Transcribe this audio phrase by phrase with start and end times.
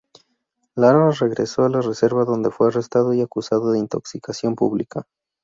[0.73, 5.03] Lara regresó a la reserva, donde fue arrestado y acusado de intoxicación pública.